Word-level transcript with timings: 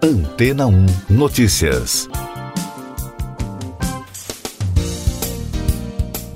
Antena 0.00 0.64
1 0.68 0.86
Notícias. 1.10 2.08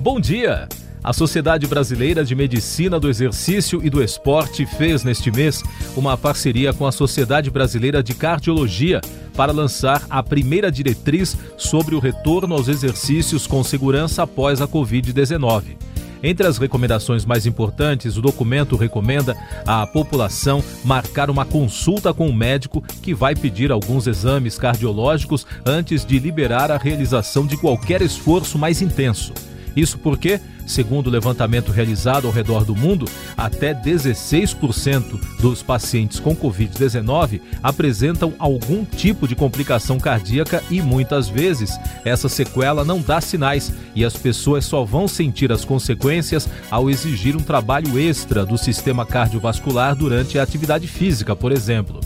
Bom 0.00 0.18
dia! 0.18 0.68
A 1.04 1.12
Sociedade 1.12 1.68
Brasileira 1.68 2.24
de 2.24 2.34
Medicina 2.34 2.98
do 2.98 3.08
Exercício 3.08 3.80
e 3.84 3.88
do 3.88 4.02
Esporte 4.02 4.66
fez 4.66 5.04
neste 5.04 5.30
mês 5.30 5.62
uma 5.96 6.18
parceria 6.18 6.72
com 6.72 6.88
a 6.88 6.92
Sociedade 6.92 7.52
Brasileira 7.52 8.02
de 8.02 8.14
Cardiologia 8.14 9.00
para 9.36 9.52
lançar 9.52 10.04
a 10.10 10.24
primeira 10.24 10.70
diretriz 10.70 11.36
sobre 11.56 11.94
o 11.94 12.00
retorno 12.00 12.56
aos 12.56 12.66
exercícios 12.66 13.46
com 13.46 13.62
segurança 13.62 14.24
após 14.24 14.60
a 14.60 14.66
Covid-19. 14.66 15.91
Entre 16.22 16.46
as 16.46 16.56
recomendações 16.56 17.24
mais 17.24 17.46
importantes, 17.46 18.16
o 18.16 18.22
documento 18.22 18.76
recomenda 18.76 19.36
à 19.66 19.84
população 19.86 20.62
marcar 20.84 21.28
uma 21.28 21.44
consulta 21.44 22.14
com 22.14 22.28
o 22.28 22.32
médico 22.32 22.80
que 23.02 23.12
vai 23.12 23.34
pedir 23.34 23.72
alguns 23.72 24.06
exames 24.06 24.56
cardiológicos 24.56 25.44
antes 25.66 26.04
de 26.04 26.18
liberar 26.18 26.70
a 26.70 26.76
realização 26.76 27.44
de 27.44 27.56
qualquer 27.56 28.02
esforço 28.02 28.56
mais 28.56 28.80
intenso. 28.80 29.32
Isso 29.74 29.98
porque, 29.98 30.40
segundo 30.66 31.06
o 31.06 31.10
levantamento 31.10 31.72
realizado 31.72 32.26
ao 32.26 32.32
redor 32.32 32.64
do 32.64 32.74
mundo, 32.74 33.06
até 33.36 33.74
16% 33.74 35.20
dos 35.40 35.62
pacientes 35.62 36.20
com 36.20 36.34
Covid-19 36.34 37.40
apresentam 37.62 38.34
algum 38.38 38.84
tipo 38.84 39.26
de 39.26 39.34
complicação 39.34 39.98
cardíaca 39.98 40.62
e 40.70 40.80
muitas 40.80 41.28
vezes 41.28 41.78
essa 42.04 42.28
sequela 42.28 42.84
não 42.84 43.00
dá 43.00 43.20
sinais 43.20 43.72
e 43.94 44.04
as 44.04 44.16
pessoas 44.16 44.64
só 44.64 44.84
vão 44.84 45.06
sentir 45.08 45.52
as 45.52 45.64
consequências 45.64 46.48
ao 46.70 46.90
exigir 46.90 47.36
um 47.36 47.40
trabalho 47.40 47.98
extra 47.98 48.44
do 48.44 48.58
sistema 48.58 49.04
cardiovascular 49.04 49.94
durante 49.94 50.38
a 50.38 50.42
atividade 50.42 50.86
física, 50.86 51.34
por 51.34 51.52
exemplo. 51.52 52.00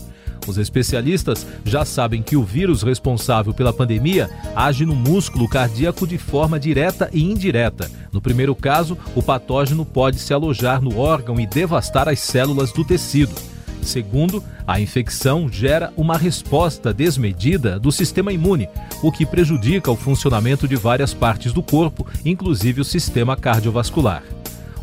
Os 0.47 0.59
especialistas 0.59 1.47
já 1.65 1.85
sabem 1.85 2.23
que 2.23 2.37
o 2.37 2.45
vírus 2.45 2.83
responsável 2.83 3.53
pela 3.53 3.73
pandemia 3.73 4.31
age 4.55 4.87
no 4.87 4.95
músculo 4.95 5.49
cardíaco 5.49 6.07
de 6.07 6.19
forma 6.19 6.59
direta 6.59 7.11
e 7.13 7.23
indireta. 7.23 7.91
No 8.13 8.21
primeiro 8.21 8.55
caso, 8.55 8.97
o 9.15 9.23
patógeno 9.23 9.85
pode 9.85 10.19
se 10.19 10.33
alojar 10.33 10.81
no 10.81 10.99
órgão 10.99 11.41
e 11.41 11.47
devastar 11.47 12.09
as 12.09 12.21
células 12.21 12.73
do 12.73 12.85
tecido. 12.85 13.35
Segundo, 13.83 14.43
a 14.67 14.81
infecção 14.81 15.49
gera 15.49 15.93
uma 15.97 16.17
resposta 16.17 16.93
desmedida 16.93 17.79
do 17.79 17.93
sistema 17.93 18.33
imune, 18.33 18.69
o 19.01 19.13
que 19.13 19.25
prejudica 19.25 19.91
o 19.91 19.97
funcionamento 19.97 20.67
de 20.67 20.75
várias 20.75 21.15
partes 21.15 21.53
do 21.53 21.63
corpo, 21.63 22.05
inclusive 22.25 22.81
o 22.81 22.85
sistema 22.85 23.37
cardiovascular. 23.37 24.25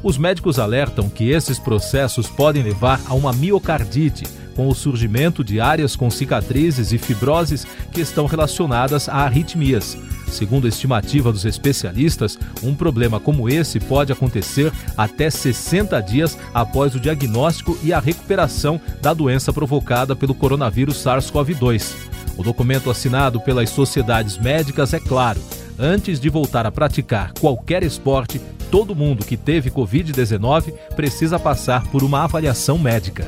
Os 0.02 0.18
médicos 0.18 0.58
alertam 0.60 1.10
que 1.10 1.30
esses 1.32 1.60
processos 1.60 2.28
podem 2.28 2.64
levar 2.64 3.02
a 3.06 3.14
uma 3.14 3.34
miocardite, 3.34 4.26
com 4.56 4.68
o 4.68 4.76
surgimento 4.76 5.44
de 5.44 5.60
áreas 5.60 5.96
com 5.96 6.10
cicatrizes 6.10 6.92
e 6.92 6.98
fibroses 6.98 7.66
que 7.92 8.02
estão 8.02 8.26
relacionadas 8.26 9.10
a 9.10 9.18
arritmias. 9.18 9.98
Segundo 10.28 10.66
a 10.66 10.70
estimativa 10.70 11.32
dos 11.32 11.46
especialistas, 11.46 12.40
um 12.64 12.74
problema 12.74 13.20
como 13.20 13.48
esse 13.48 13.80
pode 13.80 14.12
acontecer 14.12 14.72
até 14.98 15.30
60 15.30 16.00
dias 16.02 16.38
após 16.54 16.96
o 16.96 17.00
diagnóstico 17.00 17.78
e 17.84 17.94
a 17.94 18.00
recuperação 18.00 18.82
da 19.02 19.14
doença 19.14 19.54
provocada 19.54 20.16
pelo 20.16 20.34
coronavírus 20.34 21.04
SARS-CoV-2. 21.04 21.94
O 22.36 22.44
documento 22.44 22.90
assinado 22.90 23.40
pelas 23.40 23.70
sociedades 23.70 24.38
médicas 24.40 24.94
é 24.94 25.00
claro: 25.00 25.40
antes 25.78 26.20
de 26.20 26.30
voltar 26.30 26.66
a 26.66 26.72
praticar 26.72 27.32
qualquer 27.40 27.84
esporte, 27.84 28.42
todo 28.72 28.96
mundo 28.96 29.24
que 29.24 29.38
teve 29.38 29.70
Covid-19 29.70 30.74
precisa 30.96 31.38
passar 31.38 31.86
por 31.88 32.04
uma 32.04 32.24
avaliação 32.24 32.80
médica. 32.80 33.28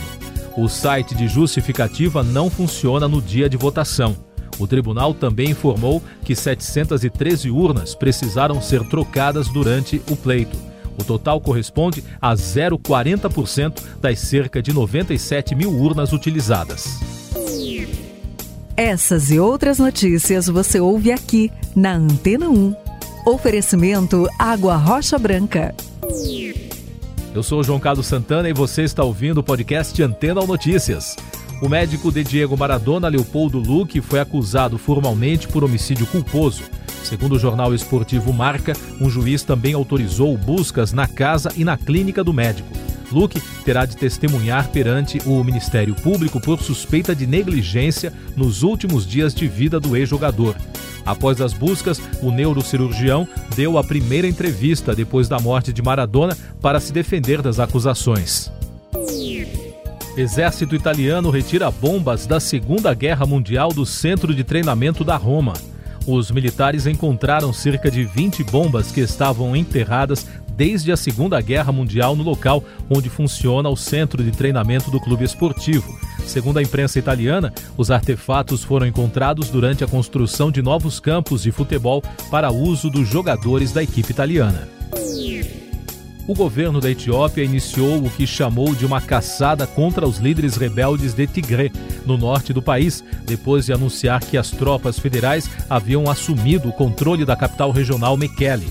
O 0.56 0.70
site 0.70 1.14
de 1.14 1.28
justificativa 1.28 2.24
não 2.24 2.50
funciona 2.50 3.10
no 3.10 3.22
dia 3.22 3.50
de 3.50 3.58
votação. 3.58 4.16
O 4.58 4.66
tribunal 4.66 5.14
também 5.14 5.50
informou 5.50 6.02
que 6.24 6.34
713 6.34 7.52
urnas 7.52 7.94
precisaram 7.94 8.62
ser 8.62 8.88
trocadas 8.88 9.50
durante 9.50 10.02
o 10.10 10.16
pleito. 10.16 10.58
O 10.98 11.04
total 11.04 11.42
corresponde 11.42 12.04
a 12.22 12.34
0,40% 12.34 13.82
das 14.02 14.20
cerca 14.20 14.62
de 14.62 14.74
97 14.74 15.56
mil 15.56 15.72
urnas 15.72 16.14
utilizadas. 16.14 17.00
Essas 18.78 19.32
e 19.32 19.40
outras 19.40 19.80
notícias 19.80 20.48
você 20.48 20.80
ouve 20.80 21.12
aqui 21.12 21.50
na 21.76 21.94
Antena 21.94 22.50
1. 22.50 22.76
Oferecimento 23.26 24.28
Água 24.38 24.76
Rocha 24.76 25.18
Branca. 25.18 25.74
Eu 27.34 27.42
sou 27.42 27.60
o 27.60 27.64
João 27.64 27.80
Carlos 27.80 28.06
Santana 28.06 28.50
e 28.50 28.54
você 28.54 28.84
está 28.84 29.04
ouvindo 29.04 29.40
o 29.40 29.44
podcast 29.44 30.02
Antena 30.02 30.42
ou 30.42 30.48
Notícias. 30.48 31.16
O 31.62 31.70
médico 31.70 32.12
de 32.12 32.24
Diego 32.24 32.58
Maradona, 32.58 33.08
Leopoldo 33.08 33.60
Luque, 33.60 34.02
foi 34.02 34.20
acusado 34.20 34.78
formalmente 34.78 35.48
por 35.48 35.64
homicídio 35.64 36.06
culposo. 36.08 36.64
Segundo 37.06 37.36
o 37.36 37.40
jornal 37.40 37.72
esportivo 37.72 38.34
Marca, 38.34 38.74
um 39.00 39.12
juiz 39.12 39.44
também 39.44 39.76
autorizou 39.76 40.36
buscas 40.36 40.92
na 40.92 41.08
casa 41.08 41.54
e 41.56 41.64
na 41.64 41.78
clínica 41.78 42.24
do 42.24 42.34
médico. 42.34 42.68
Luke 43.12 43.40
terá 43.64 43.86
de 43.86 43.96
testemunhar 43.96 44.70
perante 44.70 45.20
o 45.24 45.44
Ministério 45.44 45.94
Público 45.94 46.42
por 46.42 46.60
suspeita 46.60 47.16
de 47.16 47.28
negligência 47.28 48.12
nos 48.36 48.64
últimos 48.64 49.06
dias 49.06 49.36
de 49.36 49.48
vida 49.48 49.80
do 49.80 49.96
ex-jogador. 49.96 50.56
Após 51.06 51.40
as 51.42 51.54
buscas, 51.54 52.02
o 52.24 52.32
neurocirurgião 52.32 53.28
deu 53.56 53.78
a 53.78 53.84
primeira 53.84 54.26
entrevista 54.26 54.96
depois 54.96 55.30
da 55.30 55.40
morte 55.40 55.72
de 55.72 55.84
Maradona 55.84 56.36
para 56.60 56.80
se 56.80 56.92
defender 56.92 57.40
das 57.40 57.60
acusações. 57.60 58.52
Exército 60.18 60.74
italiano 60.74 61.30
retira 61.30 61.70
bombas 61.70 62.26
da 62.26 62.40
Segunda 62.40 62.92
Guerra 62.96 63.28
Mundial 63.28 63.70
do 63.70 63.86
centro 63.86 64.34
de 64.34 64.44
treinamento 64.44 65.04
da 65.04 65.18
Roma. 65.18 65.54
Os 66.08 66.30
militares 66.30 66.86
encontraram 66.86 67.52
cerca 67.52 67.90
de 67.90 68.04
20 68.04 68.44
bombas 68.44 68.92
que 68.92 69.02
estavam 69.02 69.56
enterradas 69.56 70.28
desde 70.56 70.92
a 70.92 70.98
Segunda 70.98 71.42
Guerra 71.42 71.72
Mundial 71.72 72.16
no 72.16 72.24
local 72.24 72.64
onde 72.90 73.10
funciona 73.10 73.68
o 73.70 73.76
centro 73.76 74.24
de 74.24 74.32
treinamento 74.32 74.90
do 74.90 75.00
clube 75.00 75.26
esportivo. 75.26 75.98
Segundo 76.26 76.58
a 76.58 76.62
imprensa 76.62 76.98
italiana, 76.98 77.54
os 77.78 77.92
artefatos 77.92 78.64
foram 78.64 78.88
encontrados 78.88 79.50
durante 79.50 79.84
a 79.84 79.88
construção 79.88 80.52
de 80.52 80.62
novos 80.62 81.00
campos 81.00 81.44
de 81.44 81.52
futebol 81.52 82.02
para 82.32 82.52
uso 82.52 82.90
dos 82.90 83.08
jogadores 83.08 83.72
da 83.72 83.84
equipe 83.84 84.12
italiana. 84.12 84.68
O 86.28 86.34
governo 86.34 86.80
da 86.80 86.90
Etiópia 86.90 87.44
iniciou 87.44 88.04
o 88.04 88.10
que 88.10 88.26
chamou 88.26 88.74
de 88.74 88.86
uma 88.86 89.00
caçada 89.00 89.68
contra 89.68 90.08
os 90.08 90.18
líderes 90.18 90.56
rebeldes 90.56 91.14
de 91.14 91.28
Tigré, 91.28 91.72
no 92.06 92.18
norte 92.18 92.52
do 92.52 92.62
país, 92.62 93.04
depois 93.26 93.66
de 93.66 93.74
anunciar 93.74 94.22
que 94.22 94.38
as 94.38 94.50
tropas 94.50 94.98
federais 94.98 95.50
haviam 95.70 96.10
assumido 96.10 96.70
o 96.70 96.74
controle 96.74 97.26
da 97.26 97.36
capital 97.36 97.72
regional 97.72 98.18
Mekele. 98.18 98.68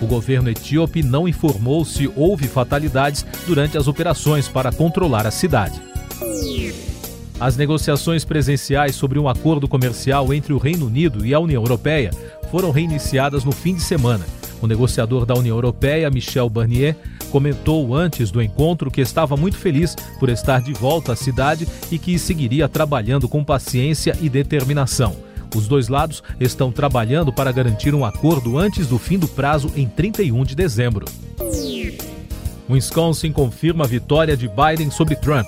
O 0.00 0.06
governo 0.06 0.50
etíope 0.50 1.02
não 1.02 1.28
informou 1.28 1.84
se 1.84 2.10
houve 2.16 2.48
fatalidades 2.48 3.24
durante 3.46 3.78
as 3.78 3.88
operações 3.88 4.48
para 4.48 4.72
controlar 4.72 5.26
a 5.26 5.30
cidade. 5.30 5.80
As 7.38 7.56
negociações 7.56 8.24
presenciais 8.24 8.96
sobre 8.96 9.18
um 9.18 9.28
acordo 9.28 9.68
comercial 9.68 10.32
entre 10.34 10.52
o 10.52 10.58
Reino 10.58 10.86
Unido 10.86 11.24
e 11.24 11.32
a 11.32 11.40
União 11.40 11.62
Europeia 11.62 12.10
foram 12.50 12.70
reiniciadas 12.70 13.44
no 13.44 13.52
fim 13.52 13.74
de 13.74 13.82
semana. 13.82 14.24
O 14.60 14.66
negociador 14.66 15.26
da 15.26 15.34
União 15.34 15.56
Europeia, 15.56 16.10
Michel 16.10 16.48
Barnier, 16.48 16.96
comentou 17.30 17.94
antes 17.94 18.30
do 18.30 18.42
encontro 18.42 18.90
que 18.90 19.00
estava 19.00 19.36
muito 19.36 19.56
feliz 19.56 19.94
por 20.18 20.28
estar 20.28 20.62
de 20.62 20.72
volta 20.72 21.12
à 21.12 21.16
cidade 21.16 21.66
e 21.90 21.98
que 21.98 22.18
seguiria 22.18 22.68
trabalhando 22.68 23.28
com 23.28 23.44
paciência 23.44 24.16
e 24.20 24.28
determinação. 24.28 25.16
Os 25.54 25.68
dois 25.68 25.88
lados 25.88 26.22
estão 26.40 26.72
trabalhando 26.72 27.32
para 27.32 27.52
garantir 27.52 27.94
um 27.94 28.04
acordo 28.04 28.58
antes 28.58 28.86
do 28.86 28.98
fim 28.98 29.18
do 29.18 29.28
prazo 29.28 29.70
em 29.76 29.86
31 29.86 30.44
de 30.44 30.54
dezembro. 30.54 31.06
Wisconsin 32.68 33.32
confirma 33.32 33.84
a 33.84 33.86
vitória 33.86 34.36
de 34.36 34.48
Biden 34.48 34.90
sobre 34.90 35.14
Trump. 35.14 35.46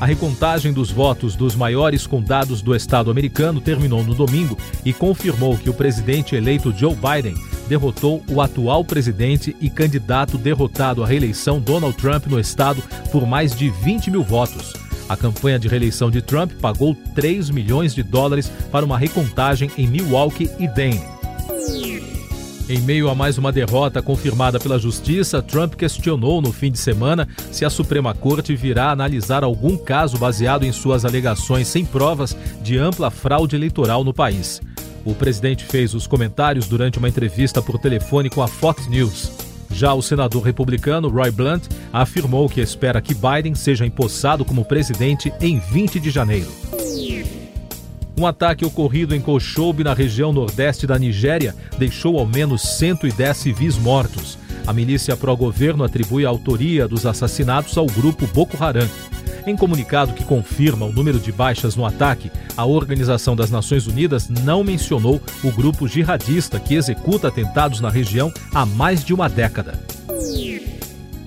A 0.00 0.06
recontagem 0.06 0.72
dos 0.72 0.90
votos 0.90 1.36
dos 1.36 1.54
maiores 1.54 2.06
condados 2.06 2.60
do 2.60 2.74
estado 2.74 3.10
americano 3.10 3.60
terminou 3.60 4.02
no 4.02 4.14
domingo 4.14 4.56
e 4.84 4.92
confirmou 4.92 5.56
que 5.56 5.70
o 5.70 5.74
presidente 5.74 6.34
eleito 6.34 6.72
Joe 6.76 6.94
Biden 6.94 7.34
derrotou 7.72 8.22
o 8.28 8.42
atual 8.42 8.84
presidente 8.84 9.56
e 9.58 9.70
candidato 9.70 10.36
derrotado 10.36 11.02
à 11.02 11.06
reeleição 11.06 11.58
Donald 11.58 11.96
Trump 11.96 12.26
no 12.26 12.38
estado 12.38 12.82
por 13.10 13.26
mais 13.26 13.56
de 13.56 13.70
20 13.70 14.10
mil 14.10 14.22
votos. 14.22 14.74
A 15.08 15.16
campanha 15.16 15.58
de 15.58 15.68
reeleição 15.68 16.10
de 16.10 16.20
Trump 16.20 16.52
pagou 16.60 16.94
3 17.14 17.48
milhões 17.48 17.94
de 17.94 18.02
dólares 18.02 18.52
para 18.70 18.84
uma 18.84 18.98
recontagem 18.98 19.70
em 19.78 19.86
Milwaukee 19.86 20.50
e 20.58 20.68
Dane. 20.68 21.00
Em 22.68 22.78
meio 22.80 23.08
a 23.08 23.14
mais 23.14 23.38
uma 23.38 23.50
derrota 23.50 24.02
confirmada 24.02 24.60
pela 24.60 24.78
Justiça, 24.78 25.40
Trump 25.40 25.74
questionou 25.74 26.42
no 26.42 26.52
fim 26.52 26.70
de 26.70 26.78
semana 26.78 27.26
se 27.50 27.64
a 27.64 27.70
Suprema 27.70 28.12
Corte 28.12 28.54
virá 28.54 28.90
analisar 28.90 29.42
algum 29.42 29.78
caso 29.78 30.18
baseado 30.18 30.64
em 30.64 30.72
suas 30.72 31.06
alegações 31.06 31.68
sem 31.68 31.86
provas 31.86 32.36
de 32.62 32.76
ampla 32.76 33.10
fraude 33.10 33.56
eleitoral 33.56 34.04
no 34.04 34.12
país. 34.12 34.60
O 35.04 35.14
presidente 35.14 35.64
fez 35.64 35.94
os 35.94 36.06
comentários 36.06 36.68
durante 36.68 36.98
uma 36.98 37.08
entrevista 37.08 37.60
por 37.60 37.78
telefone 37.78 38.30
com 38.30 38.42
a 38.42 38.48
Fox 38.48 38.86
News. 38.86 39.32
Já 39.70 39.94
o 39.94 40.02
senador 40.02 40.42
republicano 40.42 41.08
Roy 41.08 41.30
Blunt 41.30 41.64
afirmou 41.92 42.48
que 42.48 42.60
espera 42.60 43.00
que 43.00 43.14
Biden 43.14 43.54
seja 43.54 43.86
empossado 43.86 44.44
como 44.44 44.64
presidente 44.64 45.32
em 45.40 45.58
20 45.58 45.98
de 45.98 46.10
janeiro. 46.10 46.50
Um 48.16 48.26
ataque 48.26 48.64
ocorrido 48.64 49.14
em 49.14 49.20
Kochoube, 49.20 49.82
na 49.82 49.94
região 49.94 50.32
nordeste 50.32 50.86
da 50.86 50.98
Nigéria, 50.98 51.56
deixou 51.78 52.18
ao 52.18 52.26
menos 52.26 52.62
110 52.62 53.36
civis 53.36 53.78
mortos. 53.78 54.38
A 54.66 54.72
milícia 54.72 55.16
pró-governo 55.16 55.82
atribui 55.82 56.24
a 56.24 56.28
autoria 56.28 56.86
dos 56.86 57.06
assassinatos 57.06 57.76
ao 57.76 57.86
grupo 57.86 58.26
Boko 58.28 58.62
Haram. 58.62 58.86
Em 59.44 59.56
comunicado 59.56 60.12
que 60.12 60.24
confirma 60.24 60.86
o 60.86 60.92
número 60.92 61.18
de 61.18 61.32
baixas 61.32 61.74
no 61.74 61.84
ataque, 61.84 62.30
a 62.56 62.64
Organização 62.64 63.34
das 63.34 63.50
Nações 63.50 63.88
Unidas 63.88 64.28
não 64.28 64.62
mencionou 64.62 65.20
o 65.42 65.50
grupo 65.50 65.88
jihadista 65.88 66.60
que 66.60 66.74
executa 66.74 67.26
atentados 67.26 67.80
na 67.80 67.90
região 67.90 68.32
há 68.54 68.64
mais 68.64 69.04
de 69.04 69.12
uma 69.12 69.28
década. 69.28 69.78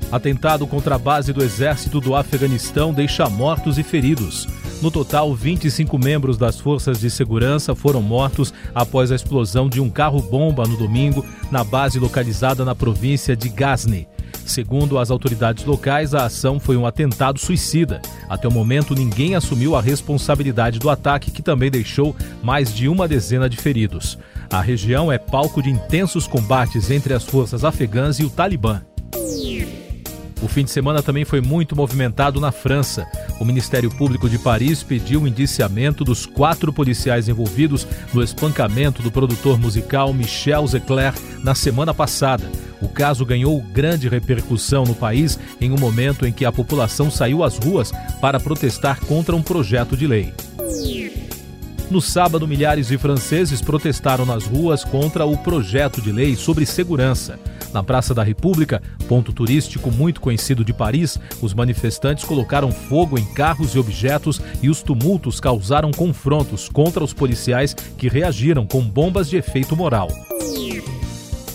Atentado 0.10 0.66
contra 0.66 0.96
a 0.96 0.98
base 0.98 1.34
do 1.34 1.44
exército 1.44 2.00
do 2.00 2.16
Afeganistão 2.16 2.94
deixa 2.94 3.28
mortos 3.28 3.78
e 3.78 3.84
feridos. 3.84 4.48
No 4.82 4.90
total, 4.90 5.34
25 5.34 5.98
membros 5.98 6.38
das 6.38 6.58
forças 6.58 7.00
de 7.00 7.10
segurança 7.10 7.76
foram 7.76 8.02
mortos 8.02 8.54
após 8.74 9.12
a 9.12 9.16
explosão 9.16 9.68
de 9.68 9.82
um 9.82 9.90
carro-bomba 9.90 10.66
no 10.66 10.78
domingo 10.78 11.26
na 11.52 11.66
base 11.66 12.00
localizada 12.00 12.64
na 12.64 12.76
província 12.76 13.36
de 13.36 13.50
Ghazni. 13.50 14.08
Segundo 14.46 15.00
as 15.00 15.10
autoridades 15.10 15.66
locais, 15.66 16.14
a 16.14 16.26
ação 16.26 16.60
foi 16.60 16.78
um 16.78 16.86
atentado 16.86 17.40
suicida. 17.40 18.00
Até 18.30 18.48
o 18.48 18.52
momento, 18.52 18.94
ninguém 18.94 19.36
assumiu 19.36 19.76
a 19.76 19.82
responsabilidade 19.82 20.78
do 20.78 20.90
ataque, 20.90 21.32
que 21.32 21.42
também 21.42 21.72
deixou 21.72 22.16
mais 22.44 22.74
de 22.74 22.88
uma 22.88 23.08
dezena 23.08 23.50
de 23.50 23.58
feridos. 23.58 24.20
A 24.52 24.62
região 24.62 25.12
é 25.12 25.18
palco 25.18 25.64
de 25.64 25.72
intensos 25.72 26.28
combates 26.28 26.92
entre 26.92 27.14
as 27.14 27.24
forças 27.24 27.66
afegãs 27.66 28.20
e 28.20 28.24
o 28.24 28.30
Talibã. 28.30 28.82
O 30.42 30.48
fim 30.48 30.64
de 30.64 30.70
semana 30.70 31.02
também 31.02 31.26
foi 31.26 31.42
muito 31.42 31.76
movimentado 31.76 32.40
na 32.40 32.52
França. 32.52 33.08
O 33.40 33.46
Ministério 33.46 33.90
Público 33.90 34.30
de 34.30 34.38
Paris 34.38 34.84
pediu 34.84 35.24
o 35.24 35.28
indiciamento 35.28 36.04
dos 36.04 36.26
quatro 36.26 36.72
policiais 36.72 37.28
envolvidos 37.28 37.88
no 38.14 38.22
espancamento 38.22 39.02
do 39.02 39.12
produtor 39.12 39.58
musical 39.58 40.14
Michel 40.14 40.68
Zecler 40.68 41.14
na 41.44 41.56
semana 41.56 41.94
passada. 41.94 42.52
O 42.82 42.88
caso 42.88 43.26
ganhou 43.26 43.62
grande 43.62 44.10
repercussão 44.10 44.84
no 44.84 44.96
país 44.96 45.40
em 45.60 45.72
um 45.72 45.78
momento 45.78 46.26
em 46.26 46.32
que 46.32 46.46
a 46.46 46.52
população 46.52 47.10
saiu 47.10 47.44
às 47.44 47.58
ruas 47.58 47.92
para 48.22 48.40
protestar 48.40 49.00
contra 49.02 49.36
um 49.36 49.42
projeto 49.42 49.96
de 49.96 50.08
lei. 50.08 50.34
No 51.90 52.02
sábado, 52.02 52.48
milhares 52.48 52.88
de 52.88 52.98
franceses 52.98 53.62
protestaram 53.62 54.26
nas 54.26 54.46
ruas 54.46 54.84
contra 54.84 55.26
o 55.26 55.38
projeto 55.38 56.02
de 56.02 56.12
lei 56.12 56.36
sobre 56.36 56.66
segurança. 56.66 57.40
Na 57.72 57.84
Praça 57.84 58.14
da 58.14 58.24
República, 58.24 58.82
ponto 59.08 59.32
turístico 59.32 59.92
muito 59.92 60.20
conhecido 60.20 60.64
de 60.64 60.74
Paris, 60.74 61.20
os 61.42 61.54
manifestantes 61.54 62.24
colocaram 62.24 62.72
fogo 62.72 63.20
em 63.20 63.26
carros 63.34 63.76
e 63.76 63.80
objetos 63.80 64.42
e 64.64 64.70
os 64.70 64.82
tumultos 64.82 65.40
causaram 65.40 65.92
confrontos 65.92 66.70
contra 66.70 67.04
os 67.04 67.14
policiais 67.14 67.74
que 67.74 68.08
reagiram 68.08 68.66
com 68.66 68.82
bombas 68.82 69.30
de 69.30 69.38
efeito 69.38 69.76
moral. 69.76 70.08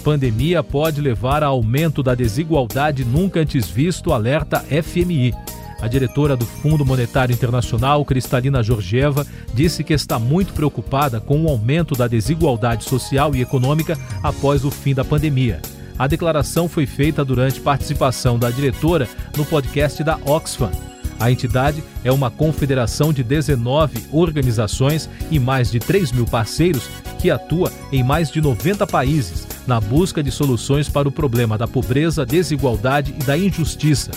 Pandemia 0.01 0.63
pode 0.63 1.01
levar 1.01 1.43
a 1.43 1.49
aumento 1.49 2.03
da 2.03 2.15
desigualdade 2.15 3.05
nunca 3.05 3.41
antes 3.41 3.69
visto, 3.69 4.13
alerta 4.13 4.61
FMI. 4.61 5.35
A 5.81 5.89
diretora 5.89 6.37
do 6.37 6.47
Fundo 6.47 6.85
Monetário 6.85 7.35
Internacional, 7.35 8.05
Cristalina 8.05 8.63
Georgieva, 8.63 9.27
disse 9.53 9.85
que 9.85 9.93
está 9.93 10.19
muito 10.19 10.53
preocupada 10.53 11.21
com 11.21 11.43
o 11.43 11.49
aumento 11.49 11.95
da 11.95 12.07
desigualdade 12.07 12.85
social 12.85 13.35
e 13.35 13.43
econômica 13.43 13.99
após 14.23 14.65
o 14.65 14.71
fim 14.71 14.95
da 14.95 15.05
pandemia. 15.05 15.61
A 15.99 16.07
declaração 16.07 16.67
foi 16.67 16.87
feita 16.87 17.23
durante 17.25 17.61
participação 17.61 18.39
da 18.39 18.51
diretora 18.51 19.07
no 19.37 19.45
podcast 19.45 20.03
da 20.03 20.19
Oxfam. 20.25 20.71
A 21.19 21.31
entidade 21.31 21.85
é 22.03 22.11
uma 22.11 22.31
confederação 22.31 23.13
de 23.13 23.23
19 23.23 24.07
organizações 24.11 25.11
e 25.31 25.39
mais 25.39 25.71
de 25.71 25.79
3 25.79 26.13
mil 26.13 26.25
parceiros 26.25 26.89
que 27.19 27.31
atua 27.31 27.71
em 27.93 28.03
mais 28.03 28.31
de 28.31 28.41
90 28.41 28.87
países 28.87 29.50
na 29.67 29.81
busca 29.81 30.23
de 30.23 30.31
soluções 30.31 30.89
para 30.89 31.09
o 31.09 31.13
problema 31.13 31.57
da 31.57 31.67
pobreza, 31.67 32.27
desigualdade 32.27 33.15
e 33.19 33.25
da 33.25 33.37
injustiça. 33.37 34.11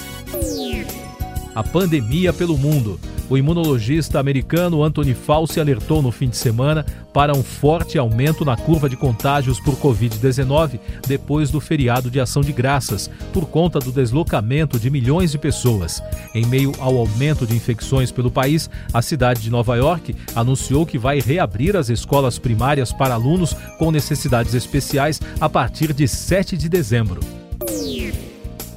A 1.56 1.64
pandemia 1.64 2.34
pelo 2.34 2.58
mundo 2.58 3.00
o 3.30 3.38
imunologista 3.38 4.20
americano 4.20 4.84
Anthony 4.84 5.14
Fauci 5.14 5.60
alertou 5.60 6.02
no 6.02 6.12
fim 6.12 6.30
de 6.30 6.38
semana 6.38 6.86
para 7.14 7.36
um 7.36 7.44
forte 7.44 7.98
aumento 7.98 8.44
na 8.44 8.58
curva 8.58 8.90
de 8.90 8.98
contágios 8.98 9.60
por 9.60 9.76
Covid-19 9.76 10.80
depois 11.08 11.52
do 11.52 11.60
feriado 11.60 12.10
de 12.10 12.20
Ação 12.20 12.42
de 12.42 12.52
Graças, 12.52 13.10
por 13.32 13.46
conta 13.46 13.80
do 13.80 13.92
deslocamento 13.92 14.80
de 14.80 14.90
milhões 14.90 15.32
de 15.32 15.38
pessoas. 15.38 16.02
Em 16.34 16.46
meio 16.46 16.72
ao 16.80 16.98
aumento 16.98 17.46
de 17.46 17.56
infecções 17.56 18.12
pelo 18.12 18.32
país, 18.32 18.70
a 18.94 19.02
cidade 19.02 19.42
de 19.42 19.52
Nova 19.52 19.76
York 19.76 20.16
anunciou 20.36 20.86
que 20.86 20.98
vai 20.98 21.20
reabrir 21.20 21.78
as 21.78 21.90
escolas 21.90 22.40
primárias 22.40 22.92
para 22.92 23.14
alunos 23.14 23.56
com 23.78 23.92
necessidades 23.92 24.54
especiais 24.54 25.22
a 25.40 25.48
partir 25.48 25.94
de 25.94 26.08
7 26.08 26.58
de 26.58 26.68
dezembro. 26.68 27.43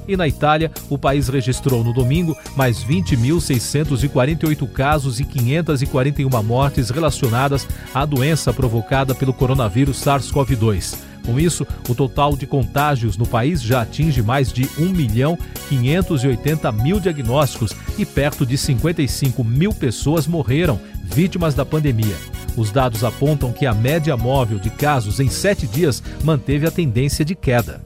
E 0.07 0.15
na 0.15 0.27
Itália, 0.27 0.71
o 0.89 0.97
país 0.97 1.27
registrou 1.27 1.83
no 1.83 1.93
domingo 1.93 2.37
mais 2.55 2.83
20.648 2.83 4.71
casos 4.71 5.19
e 5.19 5.25
541 5.25 6.43
mortes 6.43 6.89
relacionadas 6.89 7.67
à 7.93 8.05
doença 8.05 8.53
provocada 8.53 9.13
pelo 9.13 9.33
coronavírus 9.33 10.01
SARS-CoV-2. 10.01 11.07
Com 11.25 11.37
isso, 11.37 11.67
o 11.89 11.93
total 11.93 12.37
de 12.37 12.47
contágios 12.47 13.17
no 13.17 13.27
país 13.27 13.61
já 13.61 13.81
atinge 13.81 14.21
mais 14.21 14.53
de 14.53 14.69
1 14.79 14.85
milhão 14.93 15.37
580 15.67 16.71
mil 16.71 17.01
diagnósticos 17.01 17.75
e 17.97 18.05
perto 18.05 18.45
de 18.45 18.57
55 18.57 19.43
mil 19.43 19.73
pessoas 19.73 20.25
morreram 20.25 20.79
vítimas 21.03 21.53
da 21.53 21.65
pandemia. 21.65 22.15
Os 22.55 22.71
dados 22.71 23.03
apontam 23.03 23.51
que 23.51 23.65
a 23.65 23.73
média 23.73 24.15
móvel 24.15 24.57
de 24.57 24.69
casos 24.69 25.19
em 25.19 25.27
sete 25.27 25.67
dias 25.67 26.01
manteve 26.23 26.65
a 26.65 26.71
tendência 26.71 27.25
de 27.25 27.35
queda. 27.35 27.81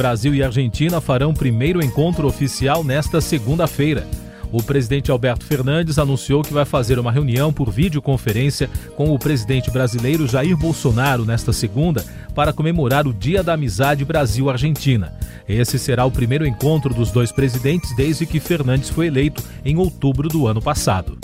Brasil 0.00 0.34
e 0.34 0.42
Argentina 0.42 0.98
farão 0.98 1.34
primeiro 1.34 1.84
encontro 1.84 2.26
oficial 2.26 2.82
nesta 2.82 3.20
segunda-feira. 3.20 4.08
O 4.50 4.62
presidente 4.62 5.10
Alberto 5.10 5.44
Fernandes 5.44 5.98
anunciou 5.98 6.40
que 6.40 6.54
vai 6.54 6.64
fazer 6.64 6.98
uma 6.98 7.12
reunião 7.12 7.52
por 7.52 7.70
videoconferência 7.70 8.70
com 8.96 9.12
o 9.12 9.18
presidente 9.18 9.70
brasileiro 9.70 10.26
Jair 10.26 10.56
Bolsonaro 10.56 11.26
nesta 11.26 11.52
segunda 11.52 12.02
para 12.34 12.50
comemorar 12.50 13.06
o 13.06 13.12
Dia 13.12 13.42
da 13.42 13.52
Amizade 13.52 14.02
Brasil-Argentina. 14.02 15.12
Esse 15.46 15.78
será 15.78 16.06
o 16.06 16.10
primeiro 16.10 16.46
encontro 16.46 16.94
dos 16.94 17.10
dois 17.10 17.30
presidentes 17.30 17.94
desde 17.94 18.24
que 18.24 18.40
Fernandes 18.40 18.88
foi 18.88 19.08
eleito 19.08 19.44
em 19.62 19.76
outubro 19.76 20.30
do 20.30 20.46
ano 20.46 20.62
passado. 20.62 21.18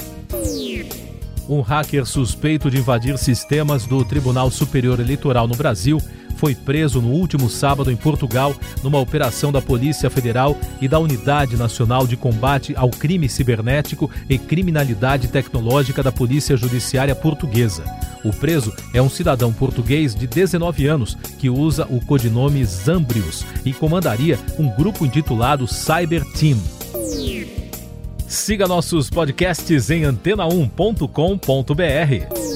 Um 1.48 1.62
hacker 1.62 2.04
suspeito 2.04 2.70
de 2.70 2.76
invadir 2.76 3.16
sistemas 3.16 3.86
do 3.86 4.04
Tribunal 4.04 4.50
Superior 4.50 5.00
Eleitoral 5.00 5.48
no 5.48 5.56
Brasil 5.56 5.98
foi 6.36 6.54
preso 6.54 7.00
no 7.00 7.08
último 7.08 7.50
sábado 7.50 7.90
em 7.90 7.96
Portugal 7.96 8.54
numa 8.82 8.98
operação 8.98 9.50
da 9.50 9.60
Polícia 9.60 10.08
Federal 10.08 10.56
e 10.80 10.86
da 10.86 10.98
Unidade 10.98 11.56
Nacional 11.56 12.06
de 12.06 12.16
Combate 12.16 12.74
ao 12.76 12.90
Crime 12.90 13.28
Cibernético 13.28 14.10
e 14.28 14.38
Criminalidade 14.38 15.28
Tecnológica 15.28 16.02
da 16.02 16.12
Polícia 16.12 16.56
Judiciária 16.56 17.14
Portuguesa. 17.14 17.84
O 18.24 18.32
preso 18.32 18.72
é 18.92 19.00
um 19.00 19.08
cidadão 19.08 19.52
português 19.52 20.14
de 20.14 20.26
19 20.26 20.86
anos 20.86 21.16
que 21.38 21.48
usa 21.48 21.86
o 21.90 22.04
codinome 22.04 22.64
Zambrius 22.64 23.44
e 23.64 23.72
comandaria 23.72 24.38
um 24.58 24.68
grupo 24.68 25.06
intitulado 25.06 25.66
Cyber 25.66 26.24
Team. 26.32 26.58
Siga 28.26 28.66
nossos 28.66 29.08
podcasts 29.08 29.90
em 29.90 30.02
antena1.com.br. 30.02 32.55